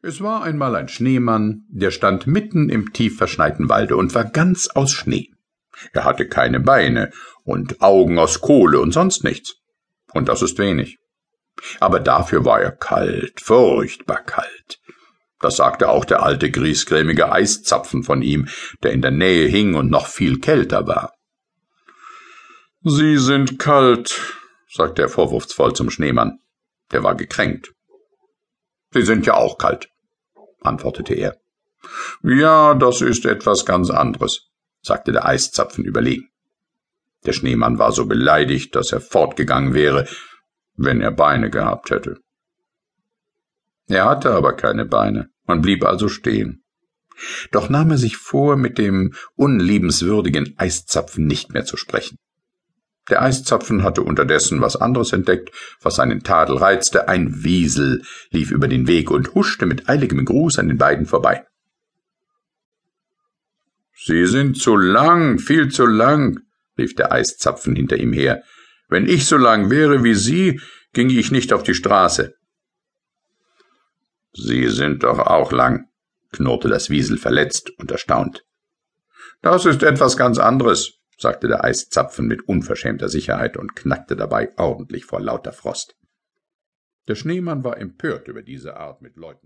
[0.00, 4.68] Es war einmal ein Schneemann, der stand mitten im tief verschneiten Walde und war ganz
[4.68, 5.30] aus Schnee.
[5.92, 7.10] Er hatte keine Beine
[7.44, 9.56] und Augen aus Kohle und sonst nichts.
[10.12, 10.98] Und das ist wenig.
[11.80, 14.78] Aber dafür war er kalt, furchtbar kalt.
[15.40, 18.48] Das sagte auch der alte griesgrämige Eiszapfen von ihm,
[18.82, 21.12] der in der Nähe hing und noch viel kälter war.
[22.82, 24.20] Sie sind kalt,
[24.72, 26.38] sagte er vorwurfsvoll zum Schneemann.
[26.92, 27.72] Der war gekränkt.
[28.92, 29.90] Sie sind ja auch kalt,
[30.60, 31.36] antwortete er.
[32.22, 34.48] Ja, das ist etwas ganz anderes,
[34.82, 36.28] sagte der Eiszapfen überlegen.
[37.26, 40.06] Der Schneemann war so beleidigt, dass er fortgegangen wäre,
[40.76, 42.18] wenn er Beine gehabt hätte.
[43.88, 46.62] Er hatte aber keine Beine und blieb also stehen.
[47.50, 52.18] Doch nahm er sich vor, mit dem unliebenswürdigen Eiszapfen nicht mehr zu sprechen.
[53.10, 57.08] Der Eiszapfen hatte unterdessen was anderes entdeckt, was seinen Tadel reizte.
[57.08, 61.44] Ein Wiesel lief über den Weg und huschte mit eiligem Gruß an den beiden vorbei.
[63.94, 66.40] Sie sind zu lang, viel zu lang,
[66.76, 68.42] rief der Eiszapfen hinter ihm her.
[68.88, 70.60] Wenn ich so lang wäre wie Sie,
[70.92, 72.34] ginge ich nicht auf die Straße.
[74.32, 75.86] Sie sind doch auch lang,
[76.32, 78.44] knurrte das Wiesel verletzt und erstaunt.
[79.42, 85.04] Das ist etwas ganz anderes, sagte der Eiszapfen mit unverschämter Sicherheit und knackte dabei ordentlich
[85.04, 85.96] vor lauter Frost.
[87.08, 89.36] Der Schneemann war empört über diese Art, mit Leuten